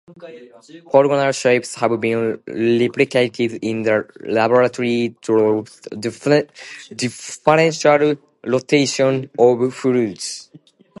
[0.91, 5.63] Polygonal shapes have been replicated in the laboratory through
[6.95, 10.49] differential rotation of fluids.